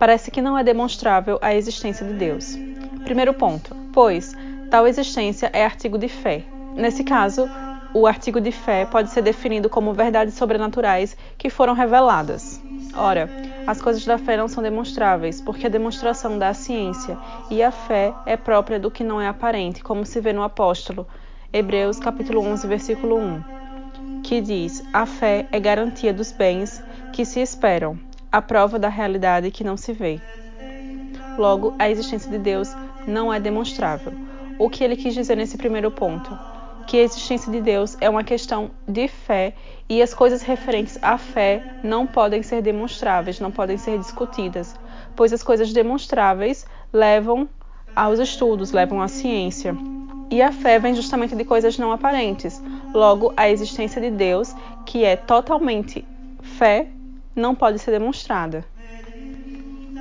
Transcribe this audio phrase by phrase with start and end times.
[0.00, 2.58] parece que não é demonstrável a existência de Deus.
[3.04, 4.34] Primeiro ponto, pois
[4.68, 6.42] tal existência é artigo de fé.
[6.74, 7.48] Nesse caso,
[7.94, 12.60] o artigo de fé pode ser definido como verdades sobrenaturais que foram reveladas.
[12.94, 13.28] Ora,
[13.66, 17.16] as coisas da fé não são demonstráveis, porque a demonstração da ciência
[17.50, 21.06] e a fé é própria do que não é aparente, como se vê no apóstolo,
[21.52, 23.42] Hebreus capítulo 11, versículo 1,
[24.22, 26.82] que diz: "A fé é garantia dos bens
[27.12, 27.98] que se esperam,
[28.30, 30.20] a prova da realidade que não se vê."
[31.38, 32.74] Logo, a existência de Deus
[33.06, 34.12] não é demonstrável.
[34.58, 36.57] O que ele quis dizer nesse primeiro ponto?
[36.88, 39.52] Que a existência de Deus é uma questão de fé
[39.90, 44.74] e as coisas referentes à fé não podem ser demonstráveis, não podem ser discutidas,
[45.14, 47.46] pois as coisas demonstráveis levam
[47.94, 49.76] aos estudos, levam à ciência.
[50.30, 52.58] E a fé vem justamente de coisas não aparentes.
[52.94, 54.54] Logo, a existência de Deus,
[54.86, 56.02] que é totalmente
[56.40, 56.88] fé,
[57.36, 58.64] não pode ser demonstrada.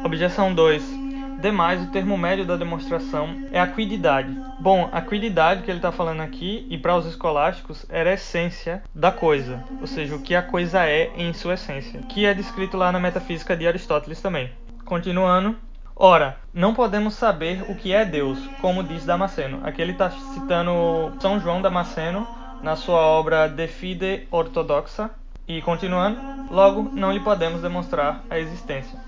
[0.05, 0.96] Objeção 2.
[1.39, 4.35] Demais, o termo médio da demonstração é a quididade.
[4.59, 8.81] Bom, a quididade que ele está falando aqui, e para os escolásticos, era a essência
[8.93, 12.75] da coisa, ou seja, o que a coisa é em sua essência, que é descrito
[12.75, 14.49] lá na Metafísica de Aristóteles também.
[14.83, 15.55] Continuando.
[15.95, 19.61] Ora, não podemos saber o que é Deus, como diz Damasceno.
[19.63, 22.27] Aqui ele está citando São João Damasceno
[22.61, 25.09] na sua obra De Fide Ortodoxa.
[25.47, 26.19] E continuando,
[26.51, 28.99] logo não lhe podemos demonstrar a existência.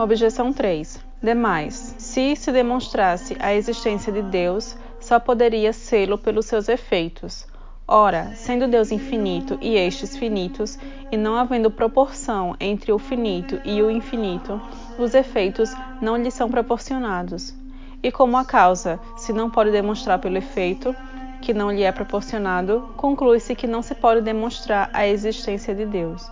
[0.00, 0.98] Objeção 3.
[1.22, 7.46] Demais, se se demonstrasse a existência de Deus, só poderia sê-lo pelos seus efeitos.
[7.86, 10.78] Ora, sendo Deus infinito e estes finitos,
[11.12, 14.58] e não havendo proporção entre o finito e o infinito,
[14.98, 17.54] os efeitos não lhe são proporcionados.
[18.02, 20.96] E como a causa se não pode demonstrar pelo efeito,
[21.42, 26.26] que não lhe é proporcionado, conclui-se que não se pode demonstrar a existência de Deus.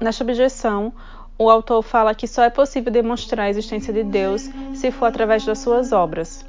[0.00, 0.94] Nesta objeção,
[1.42, 5.44] o autor fala que só é possível demonstrar a existência de Deus se for através
[5.44, 6.44] das suas obras.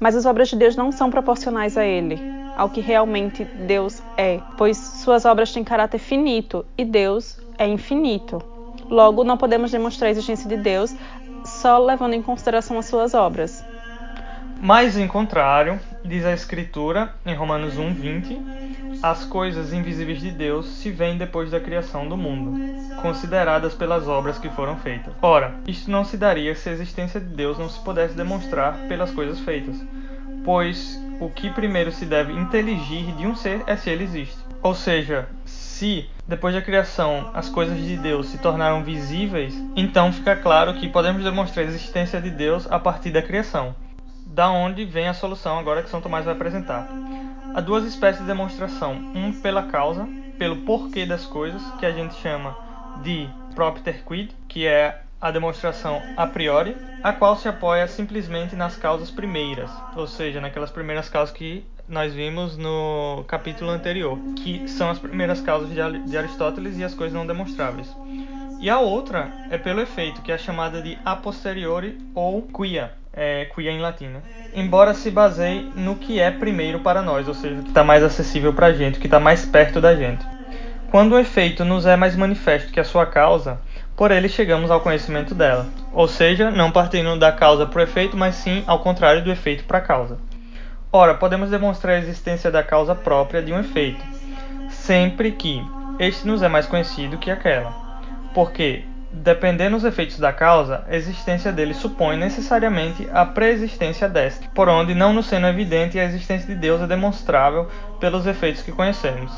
[0.00, 2.20] Mas as obras de Deus não são proporcionais a ele,
[2.56, 8.42] ao que realmente Deus é, pois suas obras têm caráter finito e Deus é infinito.
[8.90, 10.94] Logo, não podemos demonstrar a existência de Deus
[11.44, 13.64] só levando em consideração as suas obras.
[14.60, 18.38] Mas, em contrário, diz a Escritura, em Romanos 1, 20,
[19.02, 22.52] as coisas invisíveis de Deus se veem depois da criação do mundo,
[23.00, 25.14] consideradas pelas obras que foram feitas.
[25.22, 29.10] Ora, isto não se daria se a existência de Deus não se pudesse demonstrar pelas
[29.10, 29.82] coisas feitas,
[30.44, 34.36] pois o que primeiro se deve inteligir de um ser é se ele existe.
[34.62, 40.36] Ou seja, se depois da criação as coisas de Deus se tornaram visíveis, então fica
[40.36, 43.74] claro que podemos demonstrar a existência de Deus a partir da criação.
[44.34, 46.88] Da onde vem a solução agora que São Tomás vai apresentar.
[47.54, 52.16] Há duas espécies de demonstração, um pela causa, pelo porquê das coisas, que a gente
[52.16, 52.58] chama
[53.00, 58.76] de propter quid, que é a demonstração a priori, a qual se apoia simplesmente nas
[58.76, 64.90] causas primeiras, ou seja, naquelas primeiras causas que nós vimos no capítulo anterior, que são
[64.90, 67.88] as primeiras causas de Aristóteles e as coisas não demonstráveis.
[68.58, 73.46] E a outra é pelo efeito, que é chamada de a posteriori ou quia, é,
[73.54, 74.20] quia em latim, né?
[74.54, 78.02] embora se baseie no que é primeiro para nós, ou seja, o que está mais
[78.02, 80.24] acessível para a gente, o que está mais perto da gente.
[80.90, 83.58] Quando o efeito nos é mais manifesto que a sua causa,
[83.96, 88.16] por ele chegamos ao conhecimento dela, ou seja, não partindo da causa para o efeito,
[88.16, 90.18] mas sim ao contrário do efeito para a causa.
[90.92, 94.04] Ora, podemos demonstrar a existência da causa própria de um efeito,
[94.68, 95.60] sempre que
[95.98, 97.72] este nos é mais conhecido que aquela,
[98.32, 98.84] porque
[99.16, 104.92] Dependendo dos efeitos da causa, a existência dele supõe necessariamente a preexistência desta, por onde,
[104.92, 107.68] não nos sendo evidente, a existência de Deus é demonstrável
[108.00, 109.32] pelos efeitos que conhecemos.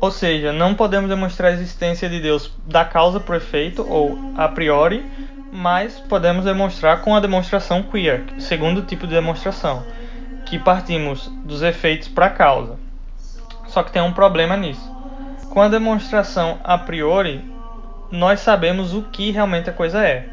[0.00, 4.48] Ou seja, não podemos demonstrar a existência de Deus da causa por efeito ou a
[4.48, 5.04] priori,
[5.52, 9.84] mas podemos demonstrar com a demonstração queer, segundo tipo de demonstração,
[10.46, 12.76] que partimos dos efeitos para a causa.
[13.66, 14.90] Só que tem um problema nisso.
[15.50, 17.57] Com a demonstração a priori,
[18.10, 20.28] nós sabemos o que realmente a coisa é.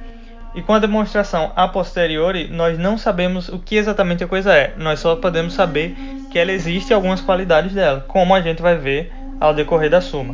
[0.53, 4.73] E com a demonstração a posteriori, nós não sabemos o que exatamente a coisa é.
[4.77, 5.95] Nós só podemos saber
[6.31, 9.99] que ela existe e algumas qualidades dela, como a gente vai ver ao decorrer da
[9.99, 10.33] suma.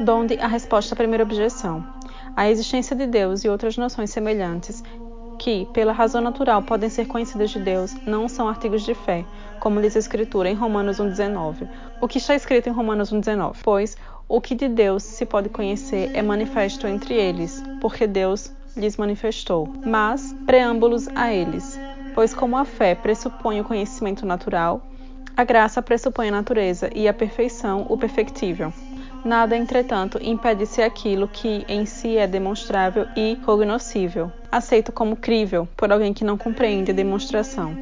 [0.00, 1.86] Donde a resposta à primeira objeção.
[2.36, 4.82] A existência de Deus e outras noções semelhantes
[5.38, 9.24] que, pela razão natural, podem ser conhecidas de Deus, não são artigos de fé,
[9.60, 11.68] como diz a Escritura em Romanos 1,19.
[12.00, 13.56] O que está escrito em Romanos 1,19?
[13.62, 13.96] Pois
[14.28, 19.72] o que de Deus se pode conhecer é manifesto entre eles, porque Deus lhes manifestou.
[19.84, 21.78] Mas, preâmbulos a eles.
[22.14, 24.82] Pois, como a fé pressupõe o conhecimento natural,
[25.36, 28.72] a graça pressupõe a natureza e a perfeição o perfectível.
[29.24, 35.92] Nada, entretanto, impede-se aquilo que em si é demonstrável e cognoscível, aceito como crível por
[35.92, 37.76] alguém que não compreende a demonstração.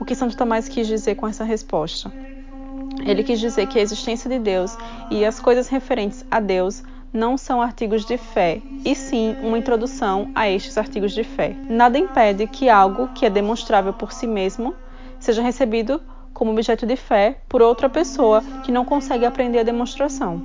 [0.00, 2.27] O que Santo Tomás quis dizer com essa resposta?
[3.04, 4.76] Ele quis dizer que a existência de Deus
[5.10, 10.28] e as coisas referentes a Deus não são artigos de fé, e sim uma introdução
[10.34, 11.56] a estes artigos de fé.
[11.68, 14.74] Nada impede que algo que é demonstrável por si mesmo
[15.18, 16.00] seja recebido
[16.32, 20.42] como objeto de fé por outra pessoa que não consegue aprender a demonstração.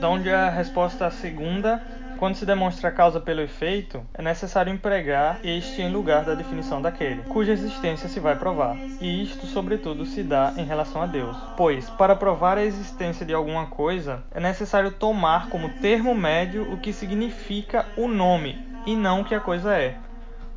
[0.00, 1.82] Da onde a resposta à segunda
[2.20, 6.82] quando se demonstra a causa pelo efeito, é necessário empregar este em lugar da definição
[6.82, 8.76] daquele, cuja existência se vai provar.
[9.00, 11.34] E isto, sobretudo, se dá em relação a Deus.
[11.56, 16.76] Pois, para provar a existência de alguma coisa, é necessário tomar como termo médio o
[16.76, 19.96] que significa o nome e não o que a coisa é.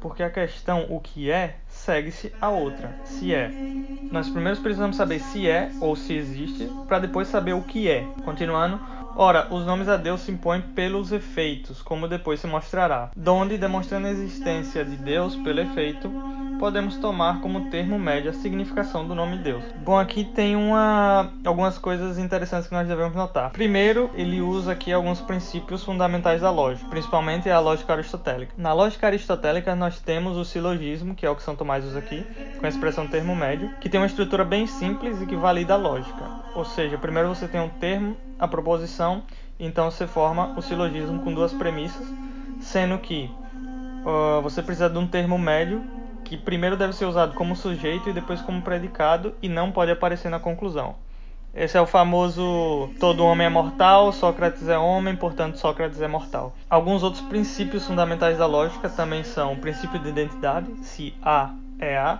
[0.01, 3.49] Porque a questão o que é segue-se a outra, se é.
[4.11, 8.05] Nós primeiro precisamos saber se é ou se existe, para depois saber o que é.
[8.25, 8.81] Continuando,
[9.15, 13.11] Ora, os nomes a Deus se impõem pelos efeitos, como depois se mostrará.
[13.15, 16.11] Donde, demonstrando a existência de Deus pelo efeito,
[16.59, 19.63] podemos tomar como termo médio a significação do nome Deus.
[19.83, 23.51] Bom, aqui tem uma, algumas coisas interessantes que nós devemos notar.
[23.51, 28.53] Primeiro, ele usa aqui alguns princípios fundamentais da lógica, principalmente a lógica aristotélica.
[28.57, 32.25] Na lógica aristotélica, nós temos o silogismo, que é o que São Tomás usa aqui,
[32.59, 35.77] com a expressão termo médio, que tem uma estrutura bem simples e que valida a
[35.77, 36.23] lógica.
[36.55, 39.23] Ou seja, primeiro você tem um termo a proposição,
[39.59, 42.05] então você forma o silogismo com duas premissas,
[42.59, 43.29] sendo que
[44.05, 45.83] uh, você precisa de um termo médio
[46.23, 50.29] que primeiro deve ser usado como sujeito e depois como predicado e não pode aparecer
[50.29, 50.95] na conclusão.
[51.53, 56.55] Esse é o famoso todo homem é mortal, Sócrates é homem, portanto Sócrates é mortal.
[56.67, 61.95] Alguns outros princípios fundamentais da lógica também são o princípio de identidade, se A é
[61.95, 62.19] A,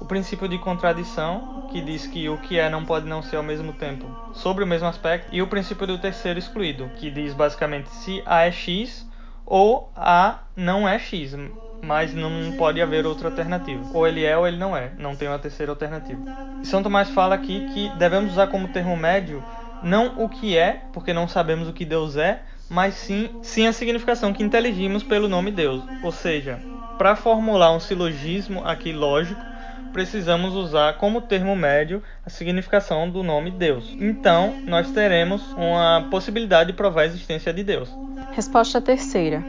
[0.00, 3.42] o princípio de contradição, que diz que o que é não pode não ser ao
[3.42, 7.90] mesmo tempo sobre o mesmo aspecto, e o princípio do terceiro excluído, que diz basicamente
[7.90, 9.08] se A é X
[9.44, 11.36] ou A não é X,
[11.82, 13.84] mas não pode haver outra alternativa.
[13.92, 16.20] Ou ele é ou ele não é, não tem uma terceira alternativa.
[16.62, 19.42] São Tomás fala aqui que devemos usar como termo médio
[19.82, 23.72] não o que é, porque não sabemos o que Deus é, mas sim, sim a
[23.72, 25.82] significação que inteligimos pelo nome Deus.
[26.02, 26.60] Ou seja,
[26.98, 29.40] para formular um silogismo aqui lógico,
[29.92, 33.96] precisamos usar como termo médio a significação do nome Deus.
[33.98, 37.88] Então, nós teremos uma possibilidade de provar a existência de Deus.
[38.32, 39.42] Resposta terceira.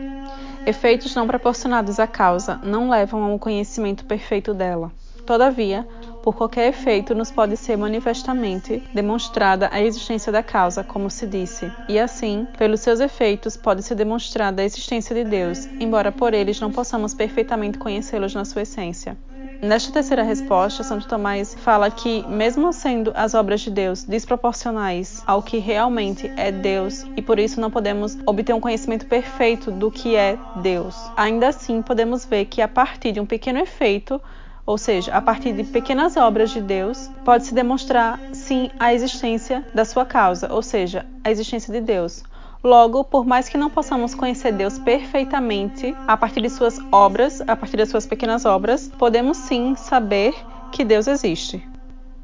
[0.65, 4.91] Efeitos não proporcionados à causa não levam ao conhecimento perfeito dela.
[5.25, 5.87] Todavia,
[6.23, 11.71] por qualquer efeito nos pode ser manifestamente demonstrada a existência da causa, como se disse,
[11.87, 16.59] e assim, pelos seus efeitos, pode ser demonstrada a existência de Deus, embora por eles
[16.59, 19.17] não possamos perfeitamente conhecê-los na sua essência.
[19.61, 25.43] Nesta terceira resposta, Santo Tomás fala que, mesmo sendo as obras de Deus desproporcionais ao
[25.43, 30.15] que realmente é Deus, e por isso não podemos obter um conhecimento perfeito do que
[30.15, 34.19] é Deus, ainda assim podemos ver que a partir de um pequeno efeito,
[34.65, 39.85] ou seja, a partir de pequenas obras de Deus, pode-se demonstrar sim a existência da
[39.85, 42.23] sua causa, ou seja, a existência de Deus.
[42.63, 47.55] Logo, por mais que não possamos conhecer Deus perfeitamente a partir de suas obras, a
[47.55, 50.35] partir das suas pequenas obras, podemos sim saber
[50.71, 51.67] que Deus existe.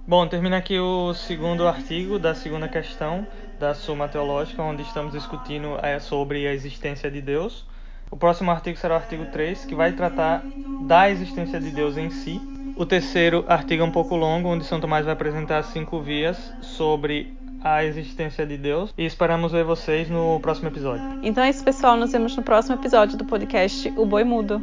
[0.06, 3.26] Bom, termina aqui o segundo artigo da segunda questão
[3.60, 7.66] da Suma Teológica, onde estamos discutindo é, sobre a existência de Deus.
[8.12, 10.44] O próximo artigo será o artigo 3, que vai tratar
[10.82, 12.40] da existência de Deus em si.
[12.76, 17.37] O terceiro artigo é um pouco longo, onde São Tomás vai apresentar cinco vias sobre
[17.64, 21.04] a existência de Deus e esperamos ver vocês no próximo episódio.
[21.24, 21.98] Então é isso, pessoal.
[21.98, 24.62] Nos vemos no próximo episódio do podcast O Boi Mudo.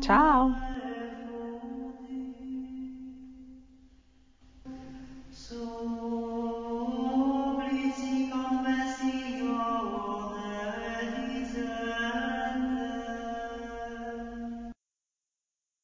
[0.00, 0.69] Tchau!